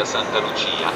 [0.00, 0.90] Santa Lucia.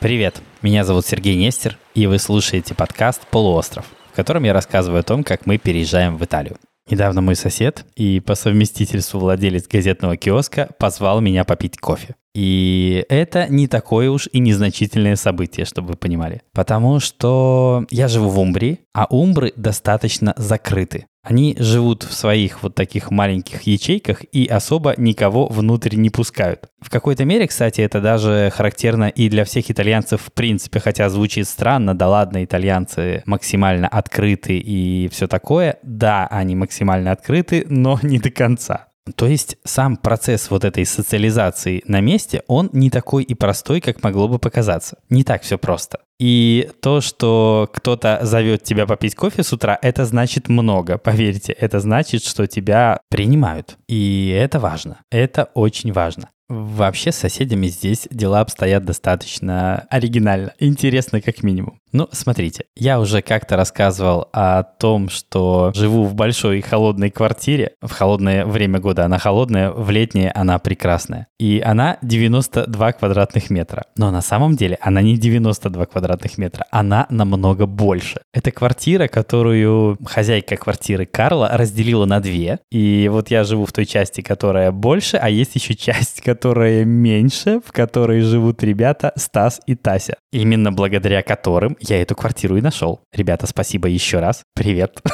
[0.00, 5.04] Привет, меня зовут Сергей Нестер, и вы слушаете подкаст «Полуостров», в котором я рассказываю о
[5.04, 6.56] том, как мы переезжаем в Италию.
[6.90, 12.16] Недавно мой сосед и по совместительству владелец газетного киоска позвал меня попить кофе.
[12.34, 16.42] И это не такое уж и незначительное событие, чтобы вы понимали.
[16.52, 21.06] Потому что я живу в Умбрии, а Умбры достаточно закрыты.
[21.28, 26.70] Они живут в своих вот таких маленьких ячейках и особо никого внутрь не пускают.
[26.80, 31.46] В какой-то мере, кстати, это даже характерно и для всех итальянцев в принципе, хотя звучит
[31.46, 35.76] странно, да ладно, итальянцы максимально открыты и все такое.
[35.82, 38.86] Да, они максимально открыты, но не до конца.
[39.14, 44.02] То есть сам процесс вот этой социализации на месте, он не такой и простой, как
[44.02, 44.96] могло бы показаться.
[45.10, 45.98] Не так все просто.
[46.18, 51.52] И то, что кто-то зовет тебя попить кофе с утра, это значит много, поверьте.
[51.52, 53.76] Это значит, что тебя принимают.
[53.86, 54.98] И это важно.
[55.10, 56.30] Это очень важно.
[56.48, 60.54] Вообще с соседями здесь дела обстоят достаточно оригинально.
[60.58, 61.78] Интересно как минимум.
[61.92, 67.72] Ну, смотрите, я уже как-то рассказывал о том, что живу в большой холодной квартире.
[67.80, 71.28] В холодное время года она холодная, в летнее она прекрасная.
[71.38, 73.86] И она 92 квадратных метра.
[73.96, 78.20] Но на самом деле она не 92 квадратных метра, она намного больше.
[78.34, 82.58] Это квартира, которую хозяйка квартиры Карла разделила на две.
[82.70, 87.60] И вот я живу в той части, которая больше, а есть еще часть, которая меньше,
[87.64, 90.16] в которой живут ребята Стас и Тася.
[90.32, 93.00] Именно благодаря которым я эту квартиру и нашел.
[93.12, 94.42] Ребята, спасибо еще раз.
[94.54, 95.00] Привет.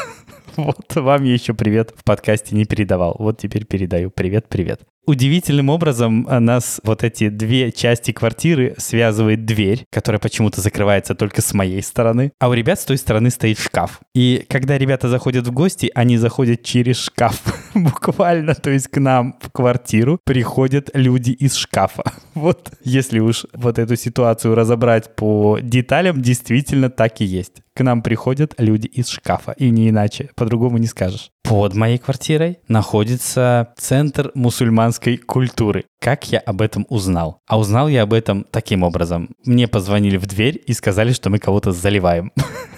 [0.57, 3.17] Вот вам еще привет в подкасте не передавал.
[3.19, 4.11] Вот теперь передаю.
[4.11, 4.83] Привет, привет.
[5.07, 11.43] Удивительным образом э, нас вот эти две части квартиры связывает дверь, которая почему-то закрывается только
[11.43, 14.01] с моей стороны, а у ребят с той стороны стоит шкаф.
[14.15, 17.43] И когда ребята заходят в гости, они заходят через шкаф.
[17.85, 22.05] Буквально, то есть к нам в квартиру приходят люди из шкафа.
[22.35, 27.63] Вот если уж вот эту ситуацию разобрать по деталям, действительно так и есть.
[27.77, 31.31] К нам приходят люди из шкафа, и не иначе, по-другому не скажешь.
[31.45, 35.85] Под моей квартирой находится центр мусульманской культуры.
[36.01, 37.39] Как я об этом узнал?
[37.47, 39.31] А узнал я об этом таким образом.
[39.45, 42.33] Мне позвонили в дверь и сказали, что мы кого-то заливаем.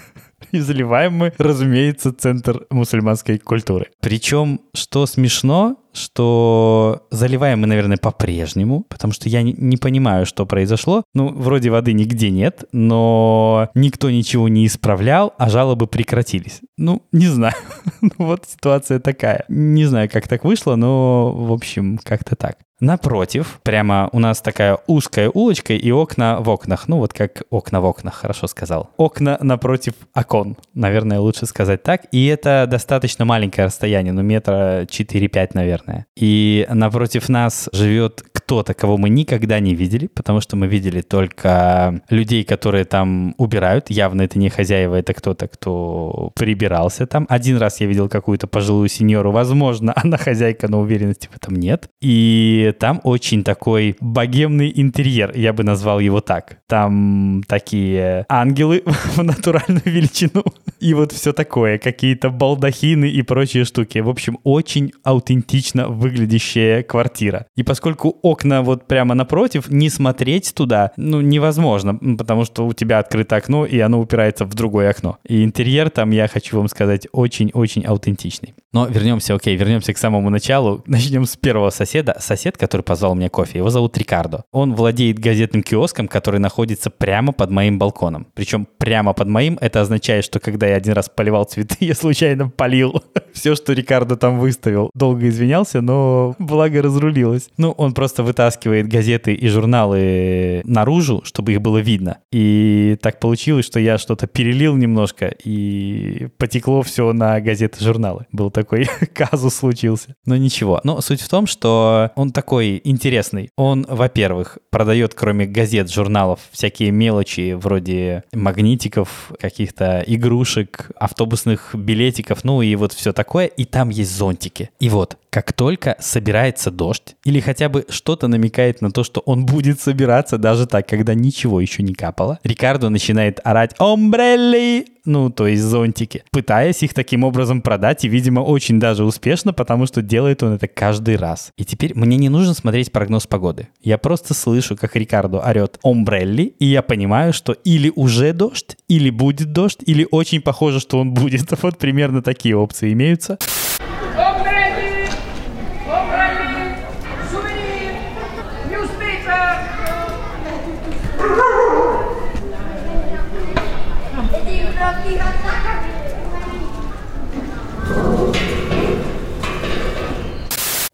[0.51, 3.87] И заливаем мы, разумеется, центр мусульманской культуры.
[3.99, 11.03] Причем, что смешно, что заливаем мы, наверное, по-прежнему, потому что я не, понимаю, что произошло.
[11.13, 16.61] Ну, вроде воды нигде нет, но никто ничего не исправлял, а жалобы прекратились.
[16.77, 17.55] Ну, не знаю.
[17.99, 19.43] Ну, вот ситуация такая.
[19.49, 22.57] Не знаю, как так вышло, но, в общем, как-то так.
[22.79, 26.87] Напротив, прямо у нас такая узкая улочка и окна в окнах.
[26.87, 28.91] Ну, вот как окна в окнах, хорошо сказал.
[28.97, 32.03] Окна напротив окон, наверное, лучше сказать так.
[32.11, 35.86] И это достаточно маленькое расстояние, ну, метра 4-5, наверное.
[36.15, 42.01] И напротив нас живет кто-то, кого мы никогда не видели, потому что мы видели только
[42.09, 43.89] людей, которые там убирают.
[43.89, 47.25] Явно это не хозяева, это кто-то, кто прибирался там.
[47.29, 51.89] Один раз я видел какую-то пожилую сеньору, возможно, она хозяйка, но уверенности в этом нет.
[52.01, 56.59] И там очень такой богемный интерьер, я бы назвал его так.
[56.67, 58.83] Там такие ангелы
[59.15, 60.43] в натуральную величину.
[60.79, 63.99] И вот все такое, какие-то балдахины и прочие штуки.
[63.99, 67.47] В общем, очень аутентично выглядящая квартира.
[67.55, 72.99] И поскольку окна вот прямо напротив, не смотреть туда, ну, невозможно, потому что у тебя
[72.99, 75.17] открыто окно, и оно упирается в другое окно.
[75.27, 78.53] И интерьер там, я хочу вам сказать, очень-очень аутентичный.
[78.73, 80.83] Но вернемся, окей, вернемся к самому началу.
[80.87, 82.17] Начнем с первого соседа.
[82.19, 84.43] Сосед, который позвал мне кофе, его зовут Рикардо.
[84.51, 88.27] Он владеет газетным киоском, который находится прямо под моим балконом.
[88.35, 92.49] Причем прямо под моим, это означает, что когда я один раз поливал цветы, я случайно
[92.49, 94.89] полил все, что Рикардо там выставил.
[94.93, 97.49] Долго извинялся, но благо разрулилось.
[97.57, 102.17] Ну, он просто вытаскивает газеты и журналы наружу, чтобы их было видно.
[102.31, 108.25] И так получилось, что я что-то перелил немножко, и потекло все на газеты журналы.
[108.31, 110.15] Был такой казус случился.
[110.25, 110.81] Но ничего.
[110.83, 113.49] Но суть в том, что он такой интересный.
[113.55, 120.56] Он, во-первых, продает кроме газет, журналов всякие мелочи вроде магнитиков, каких-то игрушек,
[120.95, 123.45] автобусных билетиков, ну и вот все такое.
[123.45, 124.69] И там есть зонтики.
[124.79, 129.45] И вот, как только собирается дождь, или хотя бы что-то намекает на то, что он
[129.45, 135.47] будет собираться даже так, когда ничего еще не капало, Рикардо начинает орать «Омбрелли!» ну, то
[135.47, 140.43] есть зонтики, пытаясь их таким образом продать, и, видимо, очень даже успешно, потому что делает
[140.43, 141.51] он это каждый раз.
[141.57, 143.69] И теперь мне не нужно смотреть прогноз погоды.
[143.81, 149.09] Я просто слышу, как Рикардо орет «Омбрелли», и я понимаю, что или уже дождь, или
[149.09, 151.47] будет дождь, или очень похоже, что он будет.
[151.61, 153.37] Вот примерно такие опции имеются.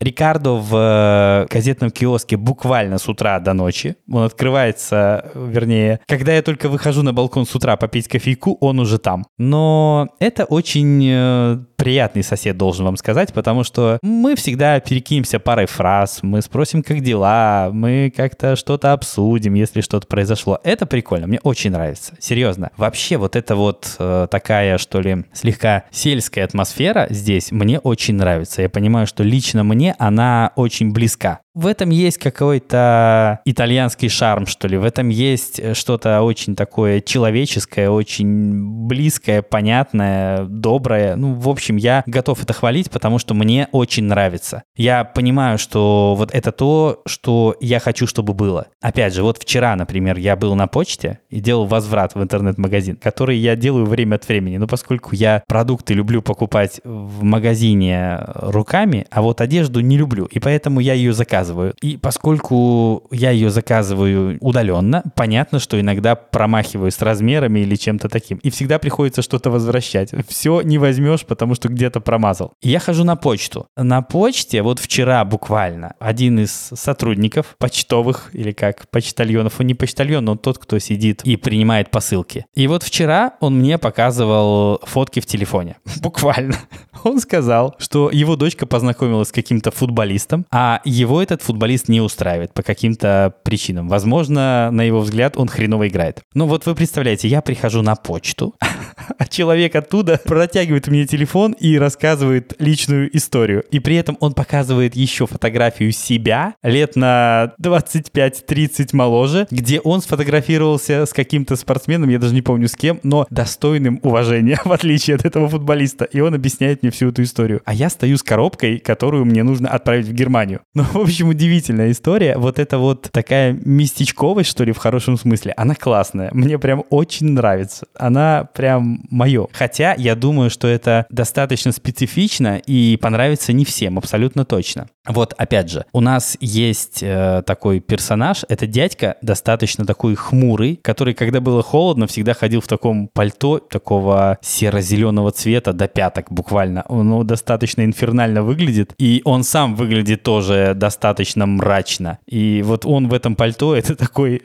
[0.03, 3.95] Рикардо в э, газетном киоске буквально с утра до ночи.
[4.11, 8.97] Он открывается, вернее, когда я только выхожу на балкон с утра попить кофейку, он уже
[8.97, 9.25] там.
[9.37, 15.65] Но это очень э, приятный сосед, должен вам сказать, потому что мы всегда перекинемся парой
[15.65, 20.61] фраз, мы спросим, как дела, мы как-то что-то обсудим, если что-то произошло.
[20.63, 22.71] Это прикольно, мне очень нравится, серьезно.
[22.77, 28.61] Вообще вот эта вот э, такая, что ли, слегка сельская атмосфера здесь мне очень нравится.
[28.61, 31.41] Я понимаю, что лично мне она очень близка.
[31.55, 34.75] В этом есть какой-то итальянский шарм, что ли.
[34.75, 41.15] В этом есть что-то очень такое человеческое, очень близкое, понятное, доброе.
[41.15, 44.63] Ну, в общем, я готов это хвалить, потому что мне очень нравится.
[44.75, 48.65] Я понимаю, что вот это то, что я хочу, чтобы было.
[48.81, 53.37] Опять же, вот вчера, например, я был на почте и делал возврат в интернет-магазин, который
[53.37, 54.57] я делаю время от времени.
[54.57, 60.39] Но поскольку я продукты люблю покупать в магазине руками, а вот одежду не люблю, и
[60.39, 61.73] поэтому я ее заказываю заказываю.
[61.81, 68.37] И поскольку я ее заказываю удаленно, понятно, что иногда промахиваюсь с размерами или чем-то таким.
[68.37, 70.11] И всегда приходится что-то возвращать.
[70.27, 72.53] Все не возьмешь, потому что где-то промазал.
[72.61, 73.67] я хожу на почту.
[73.77, 80.25] На почте вот вчера буквально один из сотрудников почтовых или как почтальонов, он не почтальон,
[80.25, 82.45] но тот, кто сидит и принимает посылки.
[82.55, 85.75] И вот вчера он мне показывал фотки в телефоне.
[86.01, 86.55] Буквально.
[87.03, 92.01] Он сказал, что его дочка познакомилась с каким-то футболистом, а его это этот футболист не
[92.01, 93.89] устраивает по каким-то причинам.
[93.89, 96.21] Возможно, на его взгляд, он хреново играет.
[96.33, 98.55] Ну вот вы представляете, я прихожу на почту,
[99.17, 103.63] а человек оттуда протягивает мне телефон и рассказывает личную историю.
[103.71, 111.05] И при этом он показывает еще фотографию себя лет на 25-30 моложе, где он сфотографировался
[111.05, 115.25] с каким-то спортсменом, я даже не помню с кем, но достойным уважения, в отличие от
[115.25, 116.05] этого футболиста.
[116.05, 117.61] И он объясняет мне всю эту историю.
[117.65, 120.61] А я стою с коробкой, которую мне нужно отправить в Германию.
[120.83, 122.35] Ну, в общем, удивительная история.
[122.35, 126.29] Вот это вот такая местечковость, что ли, в хорошем смысле, она классная.
[126.33, 127.85] Мне прям очень нравится.
[127.95, 129.47] Она прям мое.
[129.51, 134.87] Хотя я думаю, что это достаточно специфично и понравится не всем, абсолютно точно.
[135.07, 141.13] Вот, опять же, у нас есть э, такой персонаж, это дядька, достаточно такой хмурый, который,
[141.13, 146.83] когда было холодно, всегда ходил в таком пальто такого серо-зеленого цвета до пяток буквально.
[146.87, 152.19] Он достаточно инфернально выглядит, и он сам выглядит тоже достаточно мрачно.
[152.25, 154.41] И вот он в этом пальто, это такой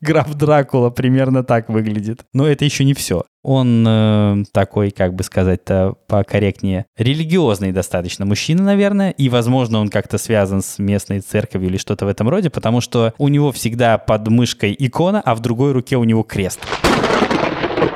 [0.00, 2.24] граф Дракула примерно так выглядит.
[2.32, 3.24] Но это еще не все.
[3.42, 10.18] Он э, такой, как бы сказать-то покорректнее, религиозный достаточно мужчина, наверное, и, возможно, он как-то
[10.18, 14.28] связан с местной церковью или что-то в этом роде, потому что у него всегда под
[14.28, 16.60] мышкой икона, а в другой руке у него крест.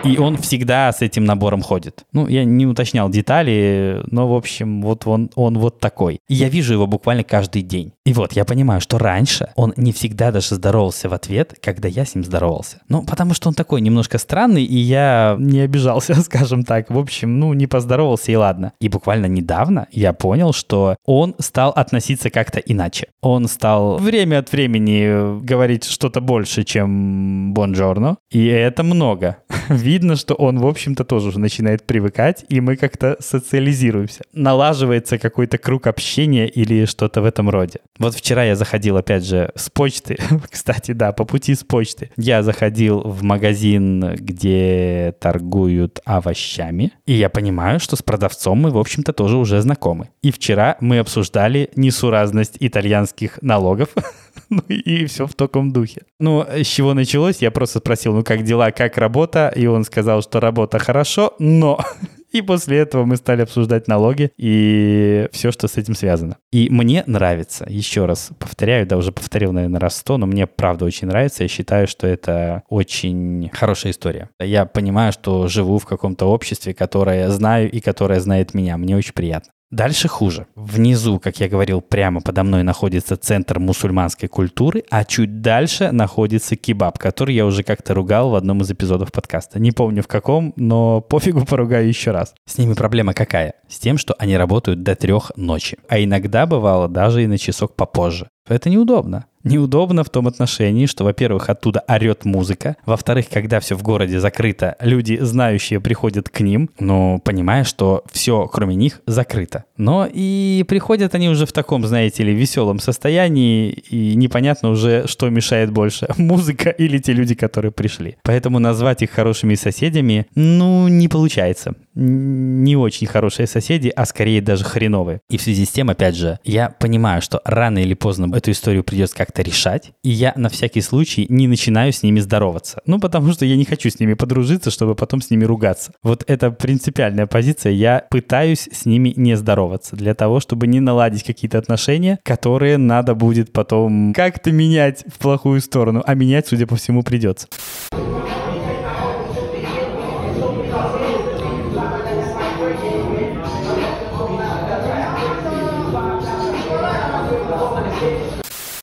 [0.04, 2.04] И он всегда с этим набором ходит.
[2.12, 6.20] Ну, я не уточнял детали, но, в общем, вот он, он вот такой.
[6.28, 7.92] И я вижу его буквально каждый день.
[8.04, 12.04] И вот я понимаю, что раньше он не всегда даже здоровался в ответ, когда я
[12.04, 12.80] с ним здоровался.
[12.88, 16.90] Ну, потому что он такой немножко странный, и я не обижался, скажем так.
[16.90, 18.72] В общем, ну, не поздоровался и ладно.
[18.80, 23.08] И буквально недавно я понял, что он стал относиться как-то иначе.
[23.22, 29.38] Он стал время от времени говорить что-то больше, чем бонжорно, и это много.
[29.68, 34.22] видно, что он, в общем-то, тоже уже начинает привыкать, и мы как-то социализируемся.
[34.32, 37.80] Налаживается какой-то круг общения или что-то в этом роде.
[37.98, 40.16] Вот вчера я заходил, опять же, с почты.
[40.50, 42.10] Кстати, да, по пути с почты.
[42.16, 48.78] Я заходил в магазин, где торгуют овощами, и я понимаю, что с продавцом мы, в
[48.78, 50.08] общем-то, тоже уже знакомы.
[50.22, 53.90] И вчера мы обсуждали несуразность итальянских налогов,
[54.50, 56.02] ну и все в таком духе.
[56.18, 57.38] Ну, с чего началось?
[57.38, 59.52] Я просто спросил, ну как дела, как работа?
[59.54, 61.78] И он сказал, что работа хорошо, но...
[62.34, 66.36] И после этого мы стали обсуждать налоги и все, что с этим связано.
[66.52, 70.84] И мне нравится, еще раз повторяю, да, уже повторил, наверное, раз сто, но мне правда
[70.84, 71.44] очень нравится.
[71.44, 74.30] Я считаю, что это очень хорошая история.
[74.40, 78.78] Я понимаю, что живу в каком-то обществе, которое знаю и которое знает меня.
[78.78, 79.52] Мне очень приятно.
[79.74, 80.46] Дальше хуже.
[80.54, 86.54] Внизу, как я говорил, прямо подо мной находится центр мусульманской культуры, а чуть дальше находится
[86.54, 89.58] кебаб, который я уже как-то ругал в одном из эпизодов подкаста.
[89.58, 92.34] Не помню в каком, но пофигу поругаю еще раз.
[92.46, 93.54] С ними проблема какая?
[93.68, 95.76] С тем, что они работают до трех ночи.
[95.88, 98.28] А иногда бывало даже и на часок попозже.
[98.46, 99.26] Это неудобно.
[99.44, 102.76] Неудобно в том отношении, что, во-первых, оттуда орет музыка.
[102.86, 108.48] Во-вторых, когда все в городе закрыто, люди, знающие, приходят к ним, но понимая, что все,
[108.50, 109.64] кроме них, закрыто.
[109.76, 115.28] Но и приходят они уже в таком, знаете ли, веселом состоянии, и непонятно уже, что
[115.28, 118.16] мешает больше, музыка или те люди, которые пришли.
[118.22, 121.74] Поэтому назвать их хорошими соседями, ну, не получается.
[121.94, 125.20] Не очень хорошие соседи, а скорее даже хреновые.
[125.30, 128.84] И в связи с тем, опять же, я понимаю, что рано или поздно эту историю
[128.84, 132.80] придется как-то решать, и я на всякий случай не начинаю с ними здороваться.
[132.86, 135.92] Ну, потому что я не хочу с ними подружиться, чтобы потом с ними ругаться.
[136.02, 137.72] Вот это принципиальная позиция.
[137.72, 143.14] Я пытаюсь с ними не здороваться для того, чтобы не наладить какие-то отношения, которые надо
[143.14, 147.48] будет потом как-то менять в плохую сторону, а менять, судя по всему, придется.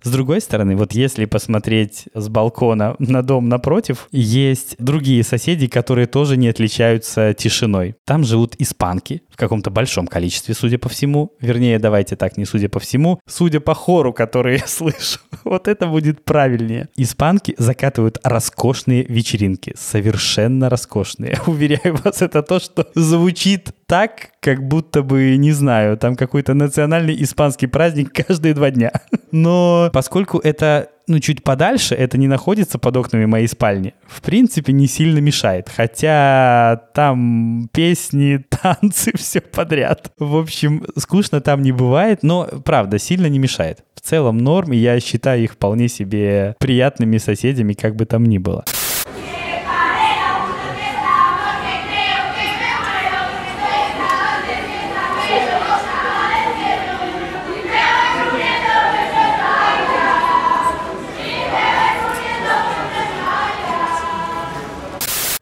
[0.03, 6.08] С другой стороны, вот если посмотреть с балкона на дом напротив, есть другие соседи, которые
[6.08, 7.96] тоже не отличаются тишиной.
[8.05, 11.34] Там живут испанки в каком-то большом количестве, судя по всему.
[11.39, 15.20] Вернее, давайте так, не судя по всему, судя по хору, который я слышу.
[15.43, 16.89] Вот это будет правильнее.
[16.96, 19.74] Испанки закатывают роскошные вечеринки.
[19.77, 21.38] Совершенно роскошные.
[21.46, 27.22] Уверяю вас, это то, что звучит так, как будто бы, не знаю, там какой-то национальный
[27.22, 28.91] испанский праздник каждые два дня.
[29.31, 34.71] Но поскольку это ну, чуть подальше, это не находится под окнами моей спальни, в принципе,
[34.71, 35.69] не сильно мешает.
[35.69, 40.12] Хотя там песни, танцы, все подряд.
[40.17, 43.83] В общем, скучно там не бывает, но, правда, сильно не мешает.
[43.95, 48.38] В целом норм, и я считаю их вполне себе приятными соседями, как бы там ни
[48.38, 48.63] было.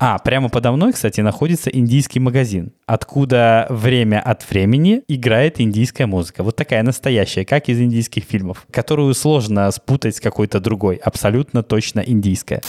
[0.01, 6.41] А, прямо подо мной, кстати, находится индийский магазин, откуда время от времени играет индийская музыка.
[6.41, 12.00] Вот такая настоящая, как из индийских фильмов, которую сложно спутать с какой-то другой, абсолютно точно
[12.00, 12.62] индийская.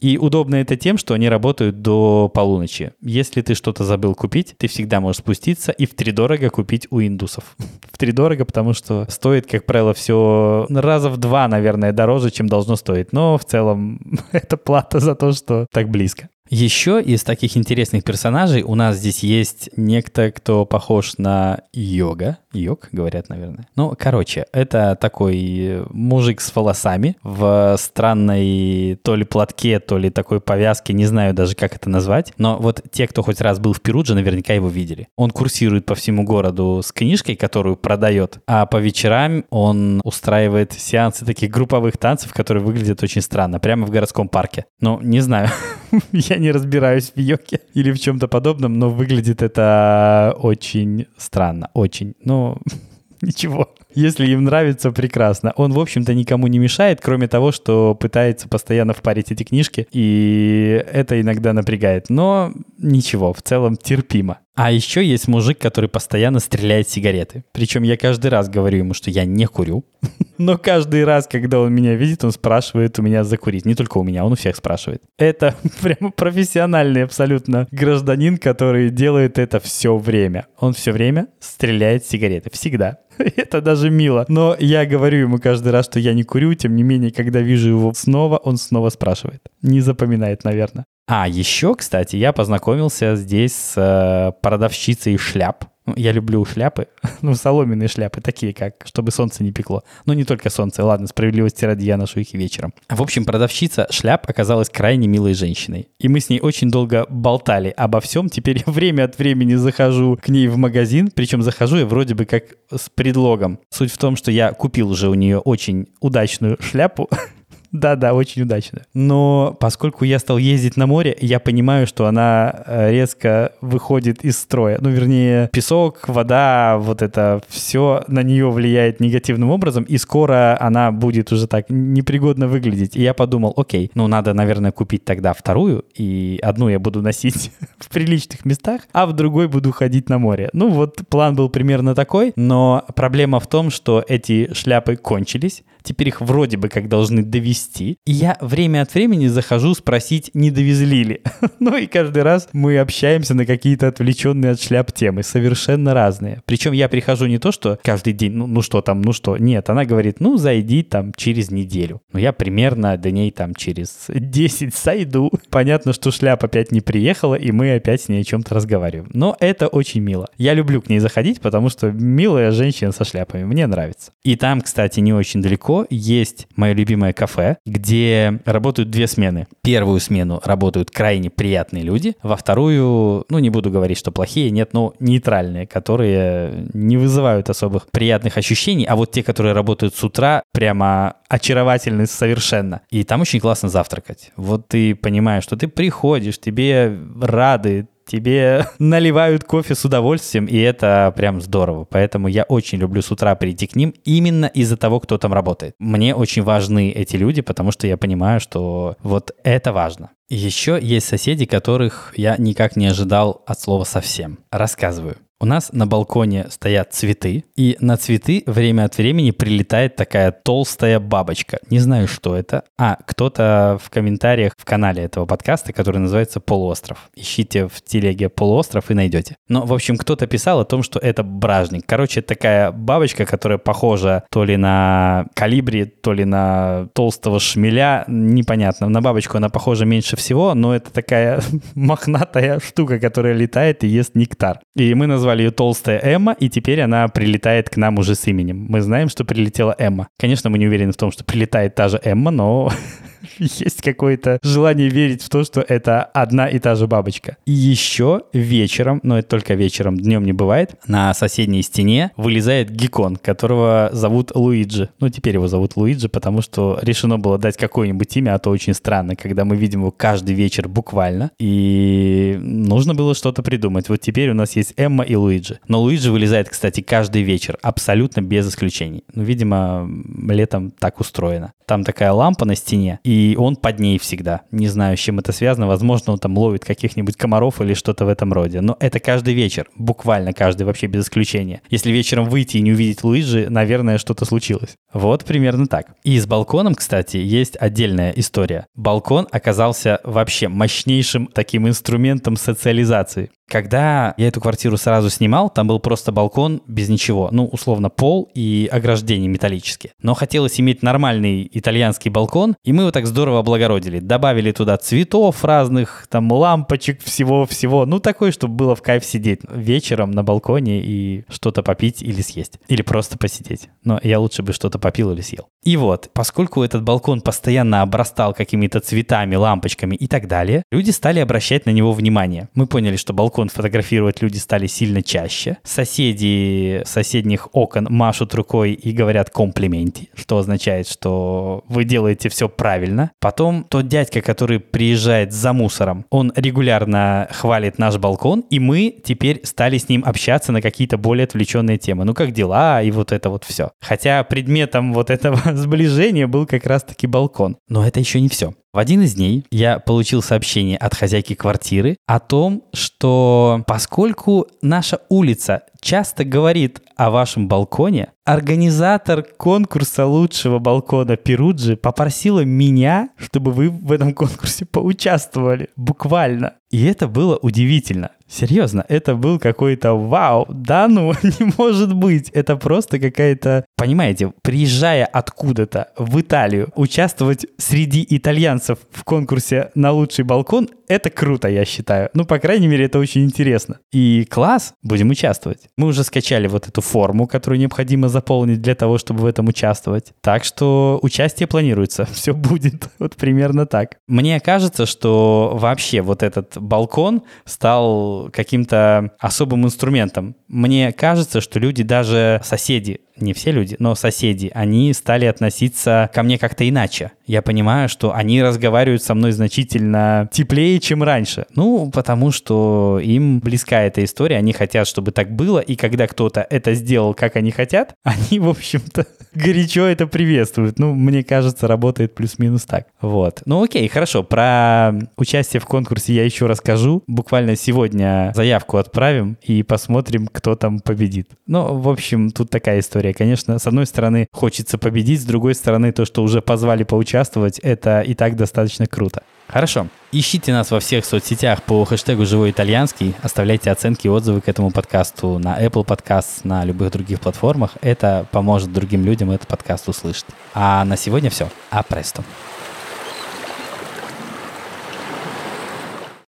[0.00, 2.92] И удобно это тем, что они работают до полуночи.
[3.02, 7.00] Если ты что-то забыл купить, ты всегда можешь спуститься и в три дорого купить у
[7.00, 7.56] индусов.
[7.92, 12.46] В три дорого, потому что стоит, как правило, все раза в два, наверное, дороже, чем
[12.46, 13.12] должно стоить.
[13.12, 14.00] Но в целом
[14.32, 16.30] это плата за то, что так близко.
[16.50, 22.38] Еще из таких интересных персонажей у нас здесь есть некто, кто похож на йога.
[22.52, 23.68] Йог, говорят, наверное.
[23.76, 30.40] Ну, короче, это такой мужик с волосами в странной то ли платке, то ли такой
[30.40, 32.32] повязке, не знаю даже, как это назвать.
[32.36, 35.06] Но вот те, кто хоть раз был в Перудже, наверняка его видели.
[35.14, 41.24] Он курсирует по всему городу с книжкой, которую продает, а по вечерам он устраивает сеансы
[41.24, 44.64] таких групповых танцев, которые выглядят очень странно, прямо в городском парке.
[44.80, 45.48] Ну, не знаю,
[46.12, 52.14] я не разбираюсь в йоге или в чем-то подобном, но выглядит это очень странно, очень.
[52.24, 52.58] Ну,
[53.22, 53.68] ничего.
[53.94, 55.52] Если им нравится, прекрасно.
[55.56, 60.84] Он, в общем-то, никому не мешает, кроме того, что пытается постоянно впарить эти книжки, и
[60.92, 62.08] это иногда напрягает.
[62.08, 64.38] Но ничего, в целом терпимо.
[64.54, 67.44] А еще есть мужик, который постоянно стреляет сигареты.
[67.52, 69.84] Причем я каждый раз говорю ему, что я не курю.
[70.38, 73.64] Но каждый раз, когда он меня видит, он спрашивает у меня закурить.
[73.64, 75.02] Не только у меня, он у всех спрашивает.
[75.18, 80.46] Это прямо профессиональный абсолютно гражданин, который делает это все время.
[80.58, 82.50] Он все время стреляет сигареты.
[82.52, 82.98] Всегда.
[83.36, 84.24] Это даже мило.
[84.28, 87.68] Но я говорю ему каждый раз, что я не курю, тем не менее, когда вижу
[87.68, 89.42] его снова, он снова спрашивает.
[89.62, 90.84] Не запоминает, наверное.
[91.12, 95.64] А, еще, кстати, я познакомился здесь с э, продавщицей шляп.
[95.84, 96.86] Ну, я люблю шляпы,
[97.20, 99.82] ну, соломенные шляпы, такие как, чтобы солнце не пекло.
[100.06, 102.74] Но не только солнце, ладно, справедливости ради, я ношу их и вечером.
[102.88, 105.88] В общем, продавщица шляп оказалась крайне милой женщиной.
[105.98, 108.28] И мы с ней очень долго болтали обо всем.
[108.28, 112.44] Теперь время от времени захожу к ней в магазин, причем захожу я вроде бы как
[112.72, 113.58] с предлогом.
[113.70, 117.10] Суть в том, что я купил уже у нее очень удачную шляпу,
[117.72, 118.82] Да-да, очень удачно.
[118.94, 124.38] Но поскольку я стал ездить на море, я понимаю, что она э, резко выходит из
[124.38, 124.78] строя.
[124.80, 130.90] Ну, вернее, песок, вода, вот это все на нее влияет негативным образом, и скоро она
[130.90, 132.96] будет уже так непригодно выглядеть.
[132.96, 137.52] И я подумал, окей, ну, надо, наверное, купить тогда вторую, и одну я буду носить
[137.78, 140.50] в приличных местах, а в другой буду ходить на море.
[140.52, 146.08] Ну, вот план был примерно такой, но проблема в том, что эти шляпы кончились, Теперь
[146.08, 147.98] их вроде бы как должны довести.
[148.06, 151.20] И я время от времени захожу спросить, не довезли ли.
[151.60, 156.42] ну и каждый раз мы общаемся на какие-то отвлеченные от шляп темы, совершенно разные.
[156.46, 159.36] Причем я прихожу не то, что каждый день, ну, ну что там, ну что.
[159.36, 162.00] Нет, она говорит, ну зайди там через неделю.
[162.12, 165.30] Но я примерно до ней там через 10 сойду.
[165.50, 169.10] Понятно, что шляпа опять не приехала, и мы опять с ней о чем-то разговариваем.
[169.14, 170.28] Но это очень мило.
[170.36, 173.44] Я люблю к ней заходить, потому что милая женщина со шляпами.
[173.44, 174.12] Мне нравится.
[174.24, 179.46] И там, кстати, не очень далеко есть мое любимое кафе, где работают две смены.
[179.62, 184.72] Первую смену работают крайне приятные люди, во вторую, ну, не буду говорить, что плохие, нет,
[184.72, 190.42] но нейтральные, которые не вызывают особых приятных ощущений, а вот те, которые работают с утра,
[190.52, 192.82] прямо очаровательны совершенно.
[192.90, 194.32] И там очень классно завтракать.
[194.36, 201.12] Вот ты понимаешь, что ты приходишь, тебе рады, тебе наливают кофе с удовольствием, и это
[201.16, 201.84] прям здорово.
[201.84, 205.74] Поэтому я очень люблю с утра прийти к ним именно из-за того, кто там работает.
[205.78, 210.10] Мне очень важны эти люди, потому что я понимаю, что вот это важно.
[210.28, 214.38] Еще есть соседи, которых я никак не ожидал от слова совсем.
[214.50, 215.16] Рассказываю.
[215.42, 221.00] У нас на балконе стоят цветы, и на цветы время от времени прилетает такая толстая
[221.00, 221.60] бабочка.
[221.70, 222.64] Не знаю, что это.
[222.78, 227.08] А, кто-то в комментариях в канале этого подкаста, который называется «Полуостров».
[227.14, 229.36] Ищите в телеге «Полуостров» и найдете.
[229.48, 231.84] Но, в общем, кто-то писал о том, что это бражник.
[231.86, 238.90] Короче, такая бабочка, которая похожа то ли на калибри, то ли на толстого шмеля, непонятно.
[238.90, 241.40] На бабочку она похожа меньше всего, но это такая
[241.74, 244.60] мохнатая штука, которая летает и ест нектар.
[244.76, 248.26] И мы назвали назвали ее Толстая Эмма, и теперь она прилетает к нам уже с
[248.26, 248.66] именем.
[248.68, 250.08] Мы знаем, что прилетела Эмма.
[250.18, 252.72] Конечно, мы не уверены в том, что прилетает та же Эмма, но
[253.38, 257.36] есть какое-то желание верить в то, что это одна и та же бабочка.
[257.46, 263.16] И еще вечером, но это только вечером, днем не бывает, на соседней стене вылезает геккон,
[263.16, 264.90] которого зовут Луиджи.
[265.00, 268.74] Ну, теперь его зовут Луиджи, потому что решено было дать какое-нибудь имя, а то очень
[268.74, 271.30] странно, когда мы видим его каждый вечер буквально.
[271.38, 273.88] И нужно было что-то придумать.
[273.88, 275.60] Вот теперь у нас есть Эмма и Луиджи.
[275.68, 279.04] Но Луиджи вылезает, кстати, каждый вечер, абсолютно без исключений.
[279.14, 279.88] Ну, видимо,
[280.28, 281.52] летом так устроено.
[281.70, 284.40] Там такая лампа на стене, и он под ней всегда.
[284.50, 285.68] Не знаю, с чем это связано.
[285.68, 288.60] Возможно, он там ловит каких-нибудь комаров или что-то в этом роде.
[288.60, 291.62] Но это каждый вечер, буквально каждый, вообще без исключения.
[291.70, 294.74] Если вечером выйти и не увидеть Луиджи, наверное, что-то случилось.
[294.92, 295.94] Вот примерно так.
[296.02, 298.66] И с балконом, кстати, есть отдельная история.
[298.74, 303.30] Балкон оказался вообще мощнейшим таким инструментом социализации.
[303.50, 307.30] Когда я эту квартиру сразу снимал, там был просто балкон без ничего.
[307.32, 309.92] Ну, условно, пол и ограждение металлические.
[310.00, 314.00] Но хотелось иметь нормальный итальянский балкон, и мы его так здорово облагородили.
[314.00, 317.86] Добавили туда цветов разных, там лампочек, всего-всего.
[317.86, 322.58] Ну, такое, чтобы было в кайф сидеть вечером на балконе и что-то попить или съесть.
[322.68, 323.68] Или просто посидеть.
[323.84, 325.48] Но я лучше бы что-то попил или съел.
[325.62, 331.20] И вот, поскольку этот балкон постоянно обрастал какими-то цветами, лампочками и так далее, люди стали
[331.20, 332.48] обращать на него внимание.
[332.54, 335.58] Мы поняли, что балкон фотографировать люди стали сильно чаще.
[335.62, 343.12] Соседи соседних окон машут рукой и говорят комплименты, что означает, что вы делаете все правильно.
[343.20, 349.40] Потом тот дядька, который приезжает за мусором, он регулярно хвалит наш балкон, и мы теперь
[349.44, 352.04] стали с ним общаться на какие-то более отвлеченные темы.
[352.04, 353.70] Ну, как дела и вот это вот все.
[353.80, 357.56] Хотя предметом вот этого сближения был как раз-таки балкон.
[357.68, 358.54] Но это еще не все.
[358.72, 365.00] В один из дней я получил сообщение от хозяйки квартиры о том, что поскольку наша
[365.08, 373.70] улица часто говорит о вашем балконе, организатор конкурса лучшего балкона Перуджи попросила меня, чтобы вы
[373.70, 375.70] в этом конкурсе поучаствовали.
[375.74, 376.54] Буквально.
[376.70, 378.12] И это было удивительно.
[378.28, 382.30] Серьезно, это был какой-то вау, да ну, не может быть.
[382.30, 390.24] Это просто какая-то, понимаете, приезжая откуда-то в Италию, участвовать среди итальянцев в конкурсе на лучший
[390.24, 392.10] балкон, это круто, я считаю.
[392.14, 393.78] Ну, по крайней мере, это очень интересно.
[393.92, 395.68] И класс, будем участвовать.
[395.76, 400.12] Мы уже скачали вот эту форму, которую необходимо заполнить для того, чтобы в этом участвовать.
[400.20, 403.98] Так что участие планируется, все будет вот примерно так.
[404.08, 410.36] Мне кажется, что вообще вот этот балкон стал каким-то особым инструментом.
[410.48, 416.22] Мне кажется, что люди, даже соседи, не все люди, но соседи, они стали относиться ко
[416.22, 417.12] мне как-то иначе.
[417.26, 421.46] Я понимаю, что они разговаривают со мной значительно теплее, чем раньше.
[421.54, 426.46] Ну, потому что им близка эта история, они хотят, чтобы так было, и когда кто-то
[426.48, 430.78] это сделал, как они хотят, они, в общем-то, горячо это приветствуют.
[430.78, 432.86] Ну, мне кажется, работает плюс-минус так.
[433.00, 433.42] Вот.
[433.46, 434.22] Ну, окей, хорошо.
[434.22, 437.02] Про участие в конкурсе я еще расскажу.
[437.06, 441.30] Буквально сегодня заявку отправим и посмотрим, кто там победит.
[441.46, 445.54] Ну, в общем, тут такая история И, конечно, с одной стороны, хочется победить, с другой
[445.54, 449.22] стороны, то, что уже позвали поучаствовать, это и так достаточно круто.
[449.48, 449.88] Хорошо.
[450.12, 453.14] Ищите нас во всех соцсетях по хэштегу «Живой итальянский».
[453.22, 457.72] Оставляйте оценки и отзывы к этому подкасту на Apple Podcast, на любых других платформах.
[457.80, 460.26] Это поможет другим людям этот подкаст услышать.
[460.54, 461.48] А на сегодня все.
[461.70, 462.22] А престо.